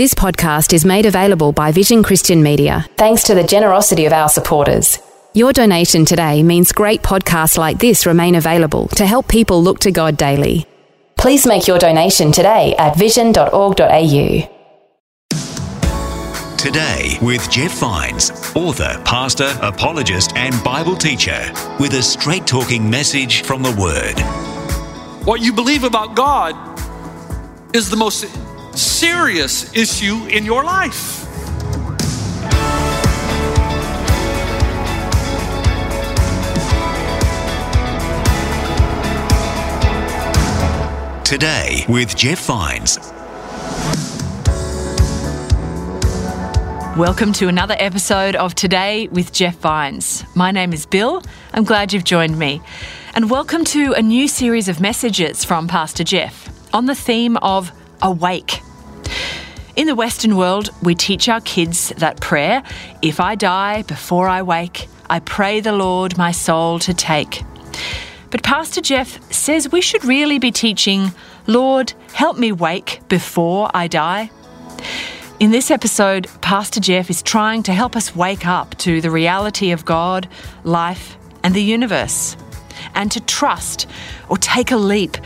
[0.00, 4.30] This podcast is made available by Vision Christian Media thanks to the generosity of our
[4.30, 4.98] supporters.
[5.34, 9.90] Your donation today means great podcasts like this remain available to help people look to
[9.92, 10.66] God daily.
[11.18, 14.48] Please make your donation today at vision.org.au.
[16.56, 23.42] Today with Jeff Vines, author, pastor, apologist, and Bible teacher, with a straight talking message
[23.42, 24.18] from the Word.
[25.26, 26.56] What you believe about God
[27.76, 28.24] is the most
[28.80, 31.26] serious issue in your life.
[41.24, 42.98] Today with Jeff Vines.
[46.96, 50.24] Welcome to another episode of Today with Jeff Vines.
[50.34, 51.22] My name is Bill.
[51.54, 52.60] I'm glad you've joined me.
[53.14, 57.70] And welcome to a new series of messages from Pastor Jeff on the theme of
[58.02, 58.60] awake.
[59.80, 62.62] In the Western world, we teach our kids that prayer,
[63.00, 67.42] if I die before I wake, I pray the Lord my soul to take.
[68.30, 71.12] But Pastor Jeff says we should really be teaching,
[71.46, 74.30] Lord, help me wake before I die.
[75.38, 79.70] In this episode, Pastor Jeff is trying to help us wake up to the reality
[79.70, 80.28] of God,
[80.62, 82.36] life, and the universe,
[82.94, 83.86] and to trust
[84.28, 85.16] or take a leap,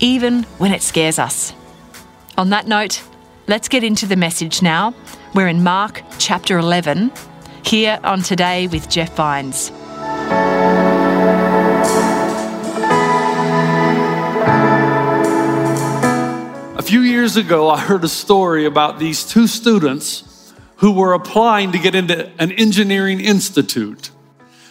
[0.00, 1.54] even when it scares us.
[2.36, 3.00] On that note,
[3.46, 4.94] let's get into the message now.
[5.34, 7.12] We're in Mark chapter 11,
[7.64, 9.70] here on Today with Jeff Vines.
[16.78, 21.72] A few years ago, I heard a story about these two students who were applying
[21.72, 24.10] to get into an engineering institute.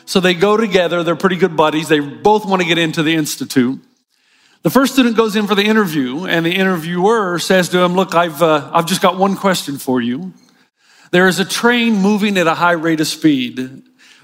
[0.06, 3.16] So they go together, they're pretty good buddies, they both want to get into the
[3.16, 3.82] institute.
[4.64, 8.14] The first student goes in for the interview, and the interviewer says to him, Look,
[8.14, 10.34] I've, uh, I've just got one question for you.
[11.10, 13.82] There is a train moving at a high rate of speed,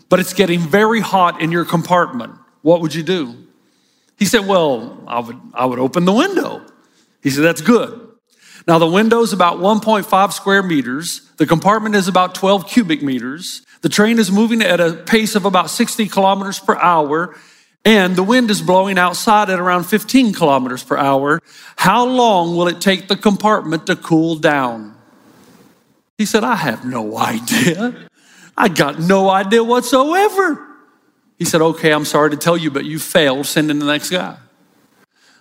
[0.09, 2.35] but it's getting very hot in your compartment.
[2.61, 3.47] What would you do?
[4.17, 6.61] He said, Well, I would, I would open the window.
[7.23, 8.03] He said, That's good.
[8.67, 11.21] Now, the window is about 1.5 square meters.
[11.37, 13.63] The compartment is about 12 cubic meters.
[13.81, 17.35] The train is moving at a pace of about 60 kilometers per hour,
[17.85, 21.41] and the wind is blowing outside at around 15 kilometers per hour.
[21.77, 24.95] How long will it take the compartment to cool down?
[26.17, 28.09] He said, I have no idea.
[28.57, 30.65] I got no idea whatsoever.
[31.37, 33.45] He said, Okay, I'm sorry to tell you, but you failed.
[33.45, 34.37] Send in the next guy.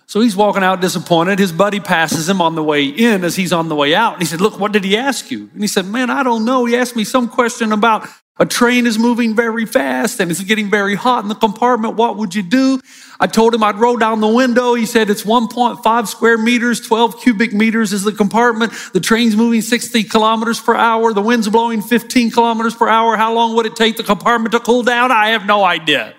[0.05, 1.37] So he's walking out disappointed.
[1.37, 4.13] His buddy passes him on the way in as he's on the way out.
[4.13, 5.49] And he said, Look, what did he ask you?
[5.51, 6.65] And he said, Man, I don't know.
[6.65, 8.07] He asked me some question about
[8.39, 11.95] a train is moving very fast and it's getting very hot in the compartment.
[11.95, 12.79] What would you do?
[13.19, 14.75] I told him I'd roll down the window.
[14.75, 18.73] He said it's 1.5 square meters, 12 cubic meters is the compartment.
[18.93, 21.13] The train's moving 60 kilometers per hour.
[21.13, 23.17] The wind's blowing 15 kilometers per hour.
[23.17, 25.11] How long would it take the compartment to cool down?
[25.11, 26.13] I have no idea.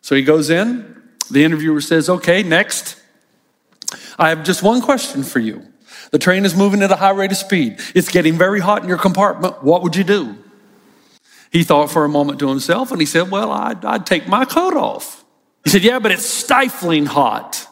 [0.00, 0.96] So he goes in.
[1.30, 2.96] The interviewer says, Okay, next.
[4.18, 5.64] I have just one question for you.
[6.10, 7.78] The train is moving at a high rate of speed.
[7.94, 9.62] It's getting very hot in your compartment.
[9.62, 10.36] What would you do?
[11.50, 14.44] He thought for a moment to himself and he said, Well, I'd, I'd take my
[14.44, 15.24] coat off.
[15.64, 17.66] He said, Yeah, but it's stifling hot.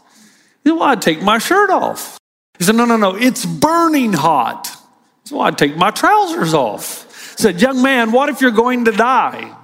[0.64, 2.19] He said, Well, I'd take my shirt off.
[2.59, 4.66] He said, No, no, no, it's burning hot.
[4.66, 7.34] He said, So I'd take my trousers off.
[7.37, 9.54] He said, Young man, what if you're going to die?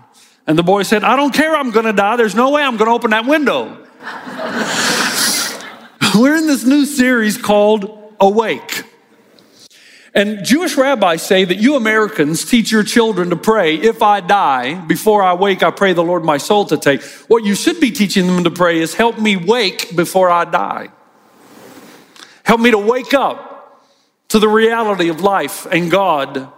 [0.47, 2.17] And the boy said, I don't care, I'm going to die.
[2.17, 3.87] There's no way I'm going to open that window.
[6.21, 8.82] We're in this new series called Awake.
[10.15, 14.75] And Jewish rabbis say that you Americans teach your children to pray, if I die,
[14.75, 17.03] before I wake, I pray the Lord my soul to take.
[17.29, 20.91] What you should be teaching them to pray is, help me wake before I die.
[22.45, 23.83] Help me to wake up
[24.29, 26.53] to the reality of life and God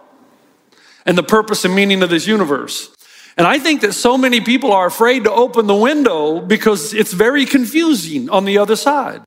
[1.06, 2.90] and the purpose and meaning of this universe.
[3.36, 7.12] And I think that so many people are afraid to open the window because it's
[7.12, 9.22] very confusing on the other side.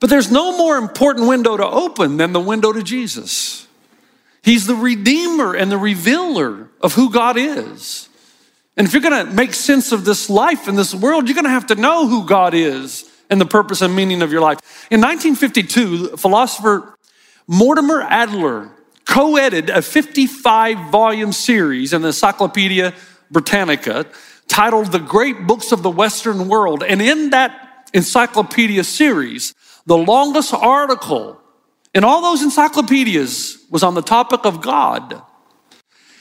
[0.00, 3.66] But there's no more important window to open than the window to Jesus.
[4.42, 8.08] He's the redeemer and the revealer of who God is.
[8.76, 11.44] And if you're going to make sense of this life in this world, you're going
[11.44, 14.58] to have to know who God is and the purpose and meaning of your life.
[14.90, 16.94] In 1952, philosopher
[17.46, 18.70] Mortimer Adler
[19.04, 22.94] co edited a 55 volume series in the Encyclopedia
[23.30, 24.06] Britannica
[24.46, 26.82] titled The Great Books of the Western World.
[26.82, 29.54] And in that encyclopedia series,
[29.86, 31.39] the longest article
[31.94, 35.22] in all those encyclopedias was on the topic of God.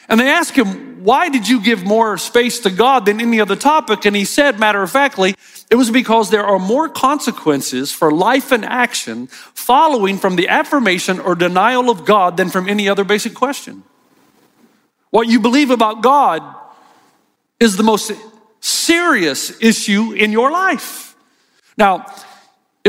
[0.07, 3.55] And they asked him, Why did you give more space to God than any other
[3.55, 4.05] topic?
[4.05, 5.35] And he said, matter of factly,
[5.69, 11.19] it was because there are more consequences for life and action following from the affirmation
[11.19, 13.83] or denial of God than from any other basic question.
[15.11, 16.41] What you believe about God
[17.59, 18.11] is the most
[18.61, 21.15] serious issue in your life.
[21.77, 22.05] Now,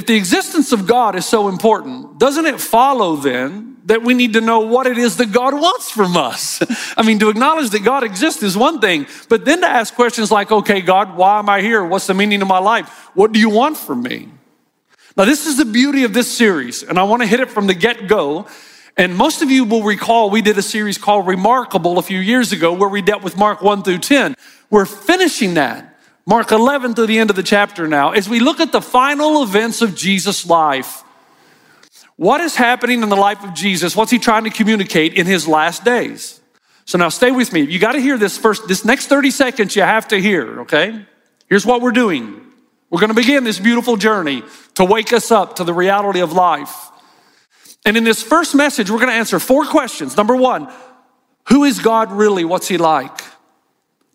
[0.01, 4.33] if the existence of God is so important, doesn't it follow then that we need
[4.33, 6.59] to know what it is that God wants from us?
[6.97, 10.31] I mean, to acknowledge that God exists is one thing, but then to ask questions
[10.31, 11.85] like, okay, God, why am I here?
[11.85, 13.11] What's the meaning of my life?
[13.13, 14.31] What do you want from me?
[15.19, 17.67] Now, this is the beauty of this series, and I want to hit it from
[17.67, 18.47] the get go.
[18.97, 22.53] And most of you will recall we did a series called Remarkable a few years
[22.53, 24.35] ago where we dealt with Mark 1 through 10.
[24.71, 25.90] We're finishing that.
[26.31, 29.43] Mark 11 to the end of the chapter now, as we look at the final
[29.43, 31.03] events of Jesus' life.
[32.15, 33.97] What is happening in the life of Jesus?
[33.97, 36.41] What's he trying to communicate in his last days?
[36.85, 37.63] So now stay with me.
[37.63, 41.05] You got to hear this first, this next 30 seconds you have to hear, okay?
[41.49, 42.41] Here's what we're doing.
[42.91, 44.45] We're going to begin this beautiful journey
[44.75, 46.93] to wake us up to the reality of life.
[47.85, 50.17] And in this first message, we're going to answer four questions.
[50.17, 50.73] Number one,
[51.49, 52.45] who is God really?
[52.45, 53.21] What's he like?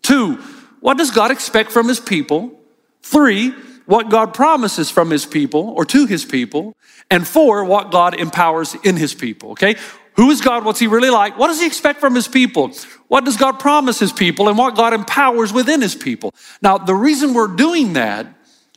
[0.00, 0.42] Two,
[0.86, 2.60] what does God expect from his people?
[3.02, 3.50] Three,
[3.86, 6.76] what God promises from his people or to his people.
[7.10, 9.74] And four, what God empowers in his people, okay?
[10.14, 10.64] Who is God?
[10.64, 11.36] What's he really like?
[11.36, 12.70] What does he expect from his people?
[13.08, 14.48] What does God promise his people?
[14.48, 16.32] And what God empowers within his people?
[16.62, 18.28] Now, the reason we're doing that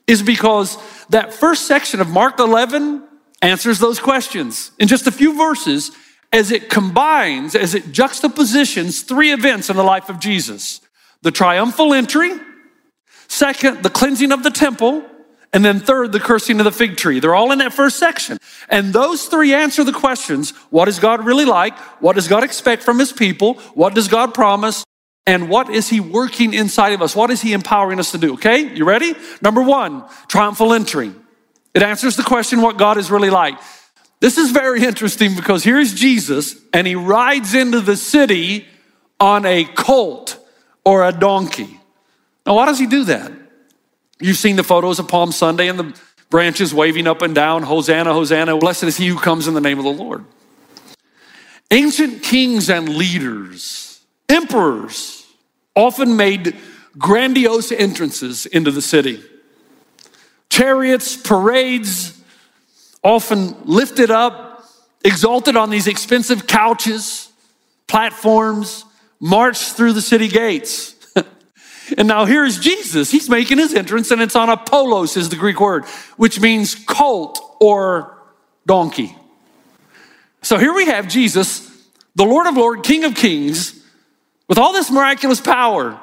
[0.08, 0.80] is because
[1.10, 3.04] that first section of Mark 11
[3.44, 5.92] answers those questions in just a few verses
[6.34, 10.82] as it combines, as it juxtapositions three events in the life of Jesus
[11.22, 12.32] the triumphal entry,
[13.28, 15.06] second, the cleansing of the temple,
[15.52, 17.20] and then third, the cursing of the fig tree.
[17.20, 18.38] They're all in that first section.
[18.70, 21.78] And those three answer the questions what is God really like?
[22.02, 23.56] What does God expect from his people?
[23.74, 24.84] What does God promise?
[25.26, 27.16] And what is he working inside of us?
[27.16, 28.34] What is he empowering us to do?
[28.34, 29.14] Okay, you ready?
[29.42, 31.12] Number one, triumphal entry.
[31.74, 33.60] It answers the question what God is really like.
[34.22, 38.66] This is very interesting because here's Jesus and he rides into the city
[39.20, 40.39] on a colt
[40.84, 41.80] or a donkey.
[42.46, 43.32] Now, why does he do that?
[44.20, 46.00] You've seen the photos of Palm Sunday and the
[46.30, 49.78] branches waving up and down Hosanna, Hosanna, blessed is he who comes in the name
[49.78, 50.26] of the Lord.
[51.72, 55.26] Ancient kings and leaders, emperors,
[55.76, 56.56] often made
[56.98, 59.24] grandiose entrances into the city.
[60.50, 62.20] Chariots, parades,
[63.04, 64.66] often lifted up,
[65.06, 67.32] exalted on these expensive couches,
[67.88, 68.84] platforms,
[69.20, 70.96] marched through the city gates.
[71.98, 73.12] and now here's Jesus.
[73.12, 75.86] He's making his entrance, and it's on a polos, is the Greek word,
[76.18, 78.18] which means colt or
[78.66, 79.16] donkey.
[80.42, 81.70] So here we have Jesus,
[82.16, 83.76] the Lord of Lords, King of Kings,
[84.48, 86.00] with all this miraculous power.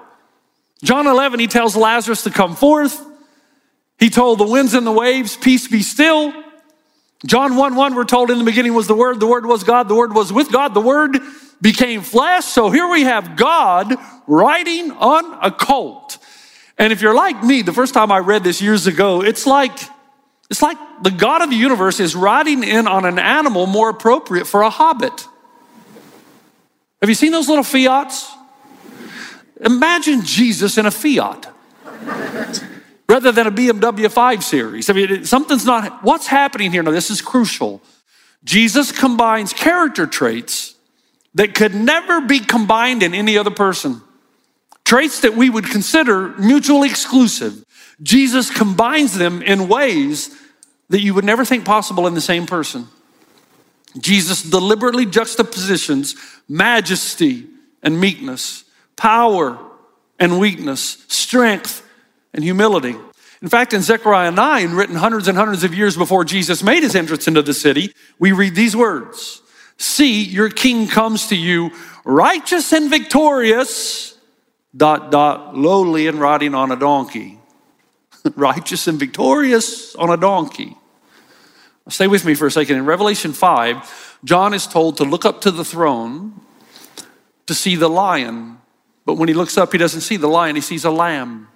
[0.83, 3.03] John 11, he tells Lazarus to come forth.
[3.99, 6.35] He told the winds and the waves, Peace be still.
[7.25, 9.89] John 1 1, we're told in the beginning was the Word, the Word was God,
[9.89, 11.19] the Word was with God, the Word
[11.67, 12.45] became flesh.
[12.45, 13.93] So here we have God
[14.29, 16.19] riding on a colt.
[16.79, 19.77] And if you're like me, the first time I read this years ago, it's like
[20.49, 24.47] it's like the God of the universe is riding in on an animal more appropriate
[24.47, 25.27] for a hobbit.
[27.01, 28.31] Have you seen those little Fiats?
[29.61, 31.53] Imagine Jesus in a Fiat
[33.09, 34.89] rather than a BMW 5 Series.
[34.89, 36.85] I mean, something's not, what's happening here?
[36.85, 37.83] Now, this is crucial.
[38.45, 40.76] Jesus combines character traits
[41.37, 44.01] that could never be combined in any other person.
[44.85, 47.65] Traits that we would consider mutually exclusive.
[48.03, 50.35] Jesus combines them in ways
[50.89, 52.89] that you would never think possible in the same person.
[53.99, 56.17] Jesus deliberately juxtapositions
[56.49, 57.47] majesty
[57.83, 58.65] and meekness,
[58.97, 59.59] power
[60.19, 61.87] and weakness, strength
[62.33, 62.95] and humility.
[63.43, 66.95] In fact, in Zechariah 9, written hundreds and hundreds of years before Jesus made his
[66.95, 69.43] entrance into the city, we read these words
[69.79, 71.71] See, your king comes to you,
[72.05, 74.17] righteous and victorious,
[74.77, 77.39] dot, dot, lowly and riding on a donkey.
[78.37, 80.77] righteous and victorious on a donkey.
[81.89, 82.77] Stay with me for a second.
[82.77, 86.41] In Revelation 5, John is told to look up to the throne
[87.47, 88.59] to see the lion.
[89.05, 91.49] But when he looks up, he doesn't see the lion, he sees a lamb.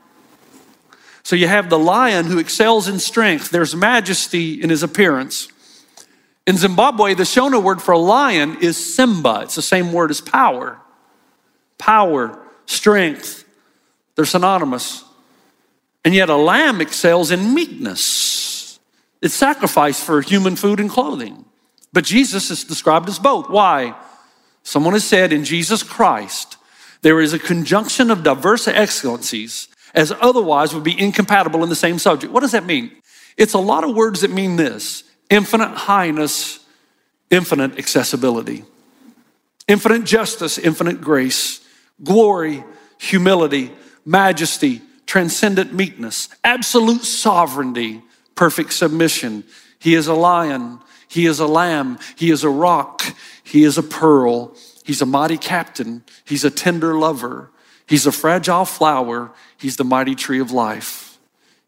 [1.25, 5.49] So you have the lion who excels in strength, there's majesty in his appearance.
[6.51, 9.43] In Zimbabwe, the Shona word for lion is Simba.
[9.45, 10.81] It's the same word as power.
[11.79, 13.45] Power, strength,
[14.17, 15.05] they're synonymous.
[16.05, 18.81] And yet, a lamb excels in meekness.
[19.23, 21.45] It's sacrificed for human food and clothing.
[21.93, 23.49] But Jesus is described as both.
[23.49, 23.95] Why?
[24.65, 26.57] Someone has said in Jesus Christ,
[27.03, 32.01] there is a conjunction of diverse excellencies as otherwise would be incompatible in the same
[32.01, 32.33] subject.
[32.33, 32.91] What does that mean?
[33.37, 36.59] It's a lot of words that mean this infinite highness,
[37.31, 38.65] infinite accessibility,
[39.69, 41.61] infinite justice, infinite grace,
[42.03, 42.65] glory,
[42.99, 43.71] humility,
[44.05, 48.03] majesty, transcendent meekness, absolute sovereignty,
[48.35, 49.45] perfect submission.
[49.79, 53.03] He is a lion, he is a lamb, he is a rock,
[53.43, 57.51] he is a pearl, he's a mighty captain, he's a tender lover,
[57.87, 61.19] he's a fragile flower, he's the mighty tree of life.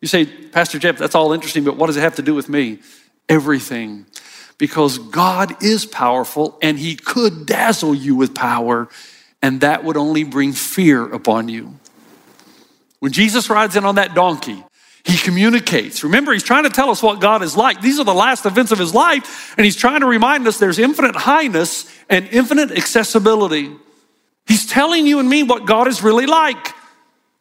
[0.01, 2.49] You say, Pastor Jeff, that's all interesting, but what does it have to do with
[2.49, 2.81] me?
[3.29, 4.07] Everything.
[4.59, 8.89] Because God is powerful and he could dazzle you with power,
[9.41, 11.75] and that would only bring fear upon you.
[13.01, 14.63] When Jesus rides in on that donkey,
[15.05, 16.05] he communicates.
[16.05, 17.81] Remember, he's trying to tell us what God is like.
[17.81, 20.79] These are the last events of his life, and he's trying to remind us there's
[20.79, 23.73] infinite highness and infinite accessibility.
[24.47, 26.75] He's telling you and me what God is really like.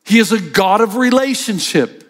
[0.04, 2.01] He is a God of relationship.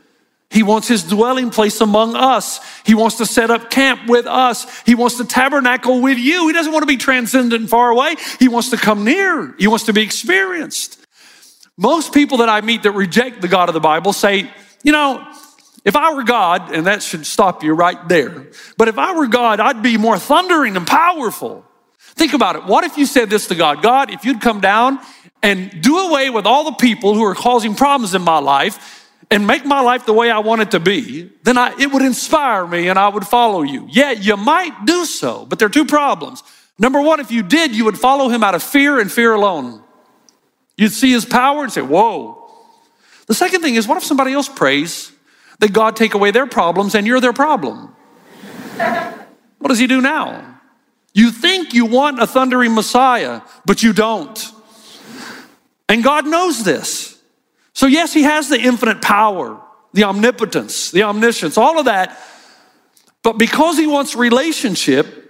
[0.51, 2.60] He wants his dwelling place among us.
[2.84, 4.81] He wants to set up camp with us.
[4.81, 6.48] He wants to tabernacle with you.
[6.48, 8.15] He doesn't want to be transcendent and far away.
[8.38, 9.55] He wants to come near.
[9.58, 10.98] He wants to be experienced.
[11.77, 14.51] Most people that I meet that reject the God of the Bible say,
[14.84, 15.25] you know,
[15.86, 19.27] if I were God, and that should stop you right there, but if I were
[19.27, 21.65] God, I'd be more thundering and powerful.
[21.98, 22.65] Think about it.
[22.65, 23.81] What if you said this to God?
[23.81, 25.00] God, if you'd come down
[25.41, 29.00] and do away with all the people who are causing problems in my life,
[29.31, 32.01] and make my life the way I want it to be, then I, it would
[32.01, 33.88] inspire me and I would follow you.
[33.89, 36.43] Yeah, you might do so, but there are two problems.
[36.77, 39.81] Number one, if you did, you would follow him out of fear and fear alone.
[40.75, 42.38] You'd see his power and say, Whoa.
[43.27, 45.13] The second thing is, what if somebody else prays
[45.59, 47.95] that God take away their problems and you're their problem?
[49.59, 50.59] what does he do now?
[51.13, 54.51] You think you want a thundering Messiah, but you don't.
[55.88, 57.10] And God knows this.
[57.73, 59.61] So, yes, he has the infinite power,
[59.93, 62.19] the omnipotence, the omniscience, all of that.
[63.23, 65.21] But because he wants relationship,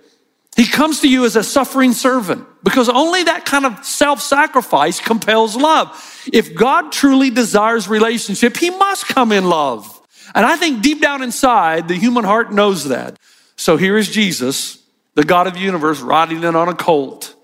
[0.55, 4.99] he comes to you as a suffering servant because only that kind of self sacrifice
[4.99, 6.29] compels love.
[6.31, 9.99] If God truly desires relationship, he must come in love.
[10.35, 13.17] And I think deep down inside, the human heart knows that.
[13.55, 14.81] So here is Jesus,
[15.15, 17.35] the God of the universe, riding in on a colt,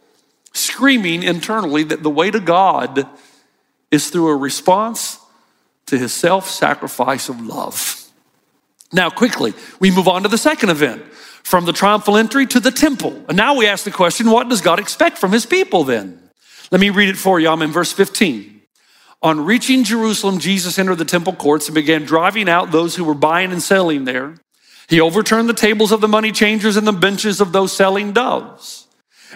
[0.54, 3.08] screaming internally that the way to God
[3.91, 5.20] is through a response
[5.88, 8.03] to his self sacrifice of love.
[8.91, 11.03] Now, quickly, we move on to the second event
[11.44, 13.24] from the triumphal entry to the temple.
[13.27, 16.22] And now we ask the question what does God expect from his people then?
[16.72, 17.50] Let me read it for you.
[17.50, 18.62] I'm in verse 15.
[19.24, 23.15] On reaching Jerusalem, Jesus entered the temple courts and began driving out those who were
[23.15, 24.36] buying and selling there.
[24.88, 28.88] He overturned the tables of the money changers and the benches of those selling doves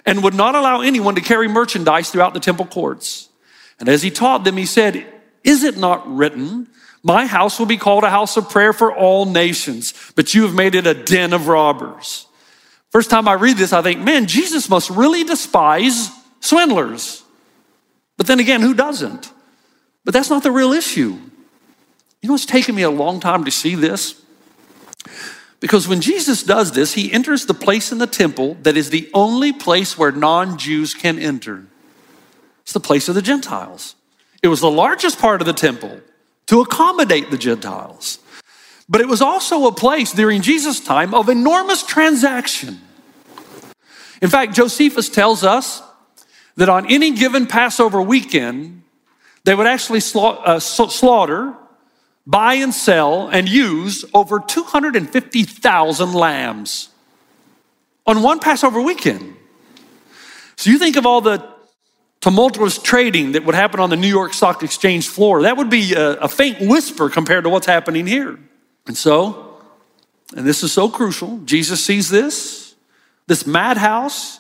[0.06, 3.30] and would not allow anyone to carry merchandise throughout the temple courts.
[3.82, 5.06] And as he taught them, he said,
[5.44, 6.68] Is it not written,
[7.04, 10.54] My house will be called a house of prayer for all nations, but you have
[10.54, 12.28] made it a den of robbers?
[12.92, 16.10] First time I read this, I think, man, Jesus must really despise
[16.42, 17.24] swindlers.
[18.18, 19.32] But then again, who doesn't?
[20.06, 21.18] But that's not the real issue.
[22.22, 24.22] You know, it's taken me a long time to see this.
[25.60, 29.10] Because when Jesus does this, he enters the place in the temple that is the
[29.14, 31.66] only place where non Jews can enter.
[32.72, 33.96] It's the place of the Gentiles.
[34.42, 36.00] It was the largest part of the temple
[36.48, 38.18] to accommodate the Gentiles.
[38.88, 42.80] But it was also a place during Jesus' time of enormous transaction.
[44.22, 45.84] In fact, Josephus tells us
[46.56, 48.84] that on any given Passover weekend,
[49.44, 51.54] they would actually uh, slaughter,
[52.26, 56.88] buy and sell, and use over 250,000 lambs
[58.08, 59.36] on one Passover weekend.
[60.56, 61.51] So you think of all the
[62.22, 65.42] tumultuous trading that would happen on the New York Stock Exchange floor.
[65.42, 68.40] That would be a, a, faint whisper compared to what's happening here.
[68.86, 69.58] And so,
[70.36, 72.76] and this is so crucial, Jesus sees this,
[73.28, 74.40] this madhouse,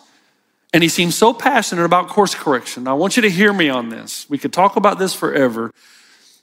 [0.73, 2.88] and he seems so passionate about course correction.
[2.88, 4.29] I want you to hear me on this.
[4.29, 5.73] We could talk about this forever,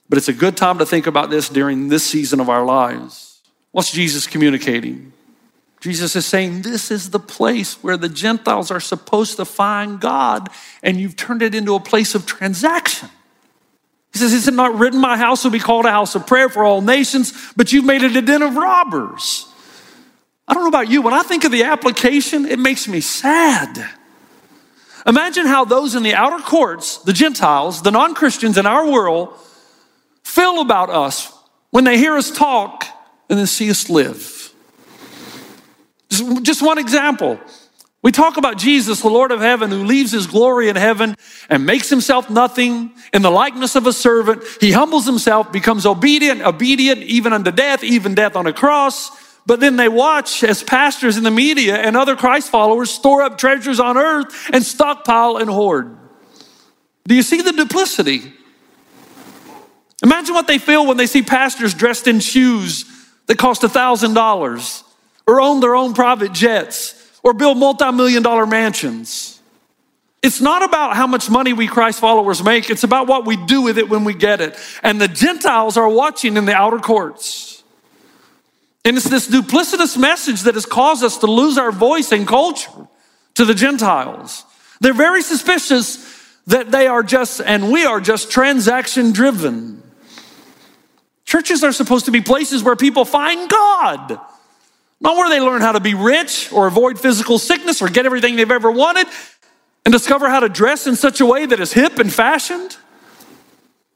[0.07, 3.41] but it's a good time to think about this during this season of our lives.
[3.71, 5.13] What's Jesus communicating?
[5.79, 10.49] Jesus is saying, This is the place where the Gentiles are supposed to find God,
[10.83, 13.09] and you've turned it into a place of transaction.
[14.11, 16.49] He says, Is it not written, My house will be called a house of prayer
[16.49, 19.45] for all nations, but you've made it a den of robbers?
[20.47, 23.87] I don't know about you, when I think of the application, it makes me sad.
[25.05, 29.33] Imagine how those in the outer courts, the Gentiles, the non Christians in our world,
[30.23, 31.31] feel about us
[31.69, 32.83] when they hear us talk
[33.29, 34.38] and then see us live?
[36.09, 37.39] Just, one example.
[38.01, 41.15] We talk about Jesus, the Lord of heaven, who leaves his glory in heaven
[41.49, 44.43] and makes himself nothing in the likeness of a servant.
[44.61, 49.11] He humbles himself, becomes obedient, obedient even unto death, even death on a cross.
[49.45, 53.37] But then they watch as pastors in the media and other Christ followers store up
[53.37, 55.97] treasures on earth and stockpile and hoard.
[57.05, 58.33] Do you see the duplicity?
[60.03, 62.85] Imagine what they feel when they see pastors dressed in shoes
[63.25, 64.83] that cost $1,000
[65.29, 69.39] or own their own private jets or build multi million dollar mansions.
[70.23, 73.61] It's not about how much money we Christ followers make, it's about what we do
[73.61, 74.57] with it when we get it.
[74.81, 77.63] And the Gentiles are watching in the outer courts.
[78.83, 82.87] And it's this duplicitous message that has caused us to lose our voice and culture
[83.35, 84.43] to the Gentiles.
[84.81, 86.03] They're very suspicious
[86.47, 89.83] that they are just, and we are just transaction driven.
[91.23, 94.19] Churches are supposed to be places where people find God
[95.01, 98.35] not where they learn how to be rich or avoid physical sickness or get everything
[98.35, 99.07] they've ever wanted
[99.85, 102.77] and discover how to dress in such a way that is hip and fashioned.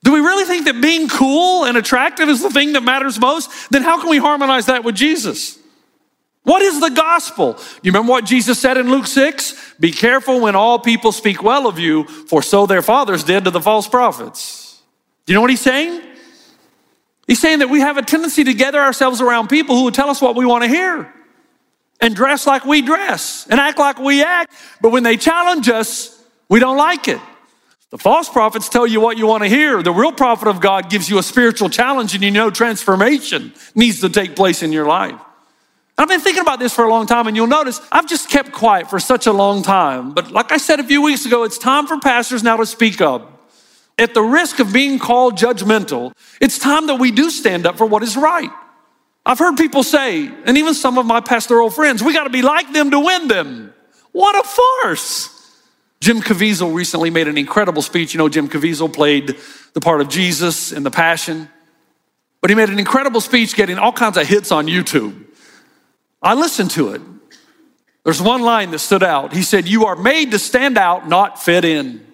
[0.04, 3.72] Do we really think that being cool and attractive is the thing that matters most?
[3.72, 5.60] Then how can we harmonize that with Jesus?
[6.44, 7.58] What is the gospel?
[7.82, 9.76] You remember what Jesus said in Luke 6?
[9.80, 13.52] Be careful when all people speak well of you, for so their fathers did to
[13.52, 14.82] the false prophets.
[15.26, 16.02] Do you know what he's saying?
[17.28, 20.10] He's saying that we have a tendency to gather ourselves around people who will tell
[20.10, 21.12] us what we want to hear
[22.02, 24.54] and dress like we dress and act like we act.
[24.82, 27.22] But when they challenge us, we don't like it.
[27.92, 29.82] The false prophets tell you what you want to hear.
[29.82, 34.02] The real prophet of God gives you a spiritual challenge and you know transformation needs
[34.02, 35.20] to take place in your life.
[35.98, 38.52] I've been thinking about this for a long time, and you'll notice I've just kept
[38.52, 40.12] quiet for such a long time.
[40.12, 43.00] But like I said a few weeks ago, it's time for pastors now to speak
[43.00, 43.33] up
[43.98, 47.86] at the risk of being called judgmental, it's time that we do stand up for
[47.86, 48.52] what is right.
[49.26, 52.42] I've heard people say, and even some of my pastoral friends, we got to be
[52.42, 53.74] like them to win them.
[54.12, 54.48] What a
[54.84, 55.30] farce.
[56.02, 58.14] Jim Caviezel recently made an incredible speech.
[58.14, 59.38] You know, Jim Caviezel played
[59.74, 61.48] the part of Jesus in The Passion,
[62.42, 65.24] but he made an incredible speech getting all kinds of hits on YouTube.
[66.22, 67.02] I listened to it.
[68.04, 69.32] There's one line that stood out.
[69.32, 72.06] He said, You are made to stand out, not fit in.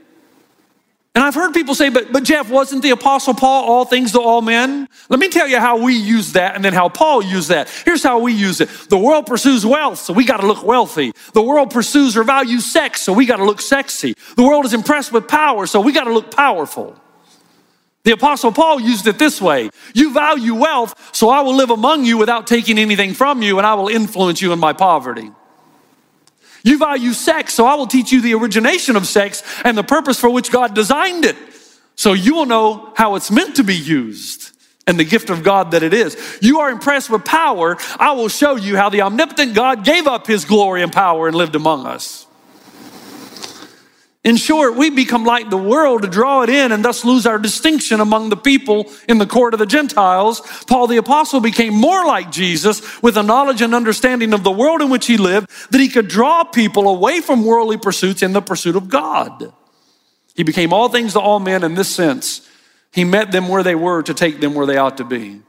[1.16, 4.22] And I've heard people say, but, but Jeff, wasn't the Apostle Paul all things to
[4.22, 4.88] all men?
[5.10, 7.68] Let me tell you how we use that and then how Paul used that.
[7.84, 8.70] Here's how we use it.
[8.90, 11.12] The world pursues wealth, so we got to look wealthy.
[11.34, 14.14] The world pursues or values sex, so we got to look sexy.
[14.36, 16.96] The world is impressed with power, so we got to look powerful.
[18.04, 22.06] The Apostle Paul used it this way You value wealth, so I will live among
[22.06, 25.32] you without taking anything from you, and I will influence you in my poverty.
[26.64, 30.20] You value sex, so I will teach you the origination of sex and the purpose
[30.20, 31.38] for which God designed it.
[31.96, 34.52] So you will know how it's meant to be used
[34.88, 36.18] and the gift of God that it is.
[36.42, 37.78] You are impressed with power.
[38.00, 41.36] I will show you how the omnipotent God gave up his glory and power and
[41.36, 42.26] lived among us.
[44.26, 47.40] In short, we become like the world to draw it in and thus lose our
[47.40, 50.42] distinction among the people in the court of the Gentiles.
[50.68, 54.82] Paul the apostle became more like Jesus with a knowledge and understanding of the world
[54.82, 58.42] in which he lived that he could draw people away from worldly pursuits in the
[58.42, 59.54] pursuit of God.
[60.36, 62.46] He became all things to all men in this sense.
[62.92, 65.42] He met them where they were to take them where they ought to be.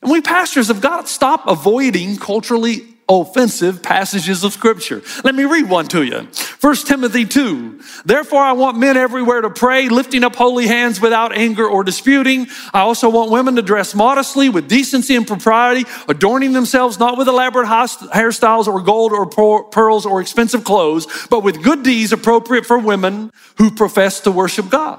[0.00, 5.02] And we pastors have got to stop avoiding culturally offensive passages of scripture.
[5.22, 6.26] Let me read one to you.
[6.60, 7.80] 1 Timothy 2.
[8.04, 12.48] Therefore, I want men everywhere to pray, lifting up holy hands without anger or disputing.
[12.74, 17.28] I also want women to dress modestly with decency and propriety, adorning themselves not with
[17.28, 19.26] elaborate hairstyles or gold or
[19.70, 24.68] pearls or expensive clothes, but with good deeds appropriate for women who profess to worship
[24.68, 24.98] God.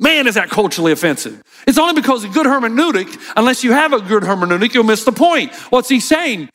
[0.00, 1.42] Man, is that culturally offensive.
[1.66, 5.12] It's only because a good hermeneutic, unless you have a good hermeneutic, you'll miss the
[5.12, 5.52] point.
[5.70, 6.48] What's he saying?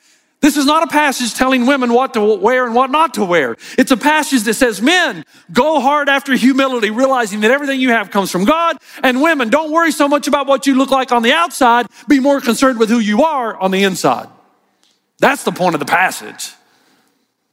[0.44, 3.56] This is not a passage telling women what to wear and what not to wear.
[3.78, 8.12] It's a passage that says, men, go hard after humility, realizing that everything you have
[8.12, 8.76] comes from God.
[9.02, 11.88] And women, don't worry so much about what you look like on the outside.
[12.10, 14.28] Be more concerned with who you are on the inside.
[15.18, 16.52] That's the point of the passage.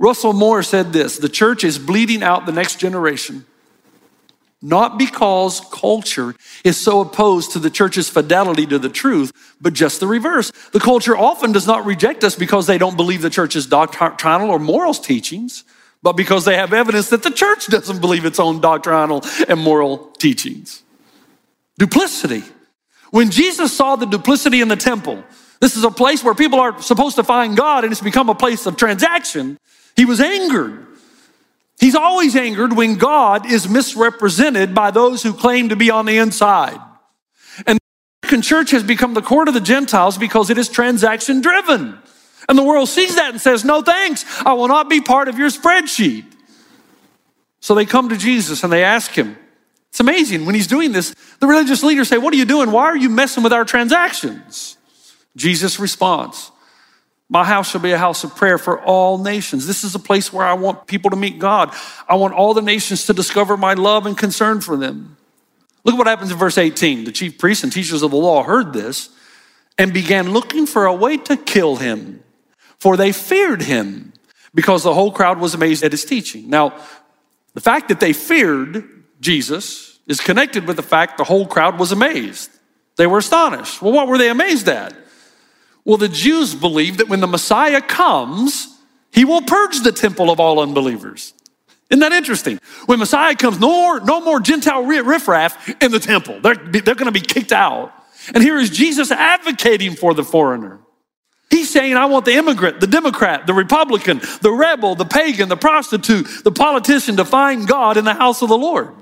[0.01, 3.47] Russell Moore said this the church is bleeding out the next generation
[4.63, 10.01] not because culture is so opposed to the church's fidelity to the truth, but just
[10.01, 10.51] the reverse.
[10.73, 14.59] The culture often does not reject us because they don't believe the church's doctrinal or
[14.59, 15.65] morals teachings,
[16.03, 20.11] but because they have evidence that the church doesn't believe its own doctrinal and moral
[20.19, 20.83] teachings.
[21.79, 22.43] Duplicity.
[23.11, 25.25] When Jesus saw the duplicity in the temple,
[25.61, 28.35] this is a place where people are supposed to find God and it's become a
[28.35, 29.59] place of transaction,
[29.97, 30.87] he was angered.
[31.81, 36.19] He's always angered when God is misrepresented by those who claim to be on the
[36.19, 36.79] inside.
[37.67, 41.41] And the American church has become the court of the Gentiles because it is transaction
[41.41, 41.99] driven.
[42.51, 45.39] And the world sees that and says, No thanks, I will not be part of
[45.39, 46.25] your spreadsheet.
[47.61, 49.39] So they come to Jesus and they ask him.
[49.89, 51.15] It's amazing when he's doing this.
[51.41, 52.73] The religious leaders say, What are you doing?
[52.73, 54.77] Why are you messing with our transactions?
[55.35, 56.51] Jesus responds,
[57.33, 59.65] My house shall be a house of prayer for all nations.
[59.65, 61.73] This is a place where I want people to meet God.
[62.09, 65.17] I want all the nations to discover my love and concern for them.
[65.85, 67.05] Look at what happens in verse 18.
[67.05, 69.11] The chief priests and teachers of the law heard this
[69.79, 72.23] and began looking for a way to kill him,
[72.81, 74.13] for they feared him
[74.53, 76.51] because the whole crowd was amazed at his teaching.
[76.51, 76.75] Now,
[77.55, 81.93] the fact that they feared Jesus is connected with the fact the whole crowd was
[81.93, 82.51] amazed.
[82.97, 83.81] They were astonished.
[83.81, 84.95] Well, what were they amazed at?
[85.91, 88.79] Well, the Jews believe that when the Messiah comes,
[89.11, 91.35] he will purge the temple of all unbelievers.
[91.91, 92.61] Isn't that interesting?
[92.87, 96.41] When Messiah comes, no more, no more Gentile riffraff in the temple.
[96.43, 97.93] They're, they're going to be kicked out.
[98.33, 100.79] And here is Jesus advocating for the foreigner.
[101.51, 105.57] He's saying, I want the immigrant, the Democrat, the Republican, the rebel, the pagan, the
[105.57, 108.95] prostitute, the politician to find God in the house of the Lord.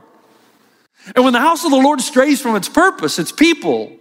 [1.14, 3.97] And when the house of the Lord strays from its purpose, its people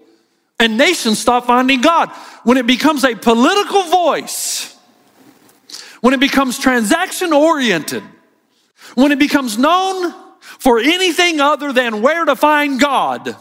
[0.59, 2.09] and nations stop finding God,
[2.43, 4.75] when it becomes a political voice,
[6.01, 8.03] when it becomes transaction oriented,
[8.95, 13.35] when it becomes known for anything other than where to find God,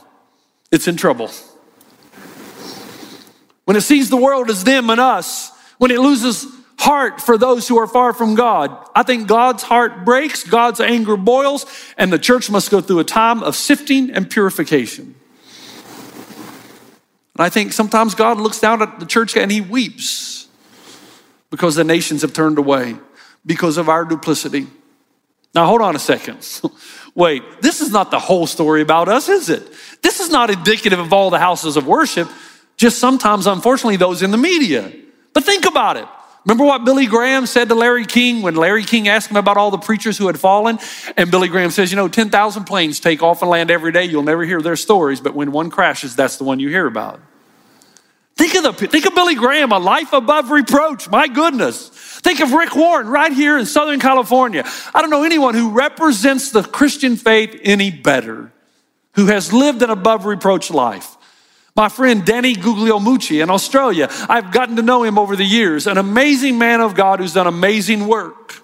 [0.70, 1.30] it's in trouble.
[3.64, 6.46] When it sees the world as them and us, when it loses
[6.78, 11.16] heart for those who are far from God, I think God's heart breaks, God's anger
[11.16, 15.14] boils, and the church must go through a time of sifting and purification.
[17.36, 20.48] And I think sometimes God looks down at the church and he weeps
[21.50, 22.96] because the nations have turned away
[23.44, 24.66] because of our duplicity.
[25.54, 26.38] Now, hold on a second.
[27.14, 29.62] Wait, this is not the whole story about us, is it?
[30.02, 32.26] This is not indicative of all the houses of worship,
[32.78, 34.90] just sometimes, unfortunately, those in the media.
[35.34, 36.08] But think about it.
[36.46, 39.72] Remember what Billy Graham said to Larry King when Larry King asked him about all
[39.72, 40.78] the preachers who had fallen?
[41.16, 44.04] And Billy Graham says, You know, 10,000 planes take off and land every day.
[44.04, 47.20] You'll never hear their stories, but when one crashes, that's the one you hear about.
[48.36, 51.08] Think of, the, think of Billy Graham, a life above reproach.
[51.08, 51.88] My goodness.
[51.88, 54.62] Think of Rick Warren right here in Southern California.
[54.94, 58.52] I don't know anyone who represents the Christian faith any better,
[59.14, 61.15] who has lived an above reproach life.
[61.76, 65.98] My friend Danny Guglielmucci in Australia, I've gotten to know him over the years, an
[65.98, 68.62] amazing man of God who's done amazing work.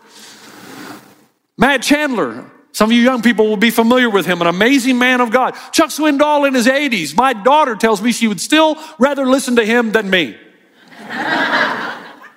[1.59, 5.21] Matt Chandler, some of you young people will be familiar with him, an amazing man
[5.21, 5.55] of God.
[5.73, 7.15] Chuck Swindoll in his 80s.
[7.15, 10.35] My daughter tells me she would still rather listen to him than me.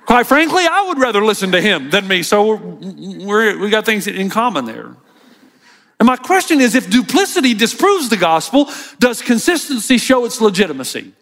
[0.06, 2.22] Quite frankly, I would rather listen to him than me.
[2.22, 4.98] So we're, we got things in common there.
[6.00, 11.14] And my question is if duplicity disproves the gospel, does consistency show its legitimacy?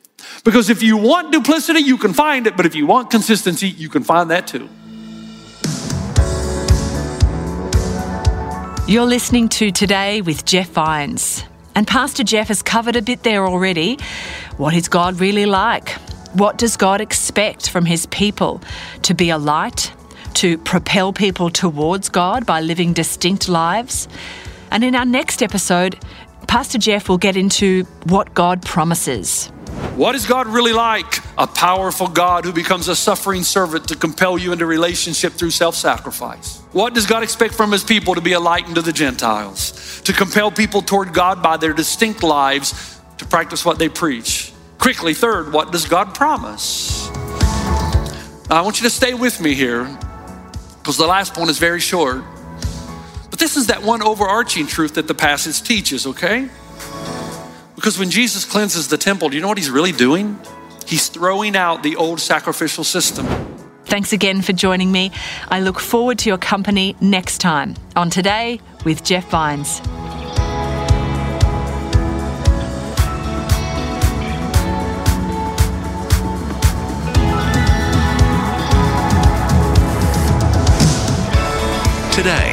[0.43, 3.89] Because if you want duplicity, you can find it, but if you want consistency, you
[3.89, 4.67] can find that too.
[8.87, 11.43] You're listening to Today with Jeff Vines.
[11.75, 13.97] And Pastor Jeff has covered a bit there already.
[14.57, 15.91] What is God really like?
[16.33, 18.61] What does God expect from his people?
[19.03, 19.93] To be a light,
[20.35, 24.07] to propel people towards God by living distinct lives.
[24.73, 25.99] And in our next episode,
[26.47, 29.49] Pastor Jeff will get into what God promises.
[29.95, 31.19] What is God really like?
[31.37, 35.75] A powerful God who becomes a suffering servant to compel you into relationship through self
[35.75, 36.57] sacrifice.
[36.71, 40.01] What does God expect from his people to be a light unto the Gentiles?
[40.05, 44.53] To compel people toward God by their distinct lives to practice what they preach.
[44.79, 47.09] Quickly, third, what does God promise?
[48.49, 49.85] I want you to stay with me here
[50.79, 52.23] because the last point is very short.
[53.43, 56.47] But this is that one overarching truth that the passage teaches, okay?
[57.75, 60.39] Because when Jesus cleanses the temple, do you know what he's really doing?
[60.85, 63.27] He's throwing out the old sacrificial system.
[63.83, 65.11] Thanks again for joining me.
[65.49, 69.81] I look forward to your company next time on Today with Jeff Vines.
[82.15, 82.52] Today